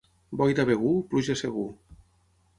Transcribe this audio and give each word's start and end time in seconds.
Boira 0.39 0.63
a 0.67 0.69
Begur, 0.69 0.95
pluja 1.13 1.37
segur. 1.43 1.69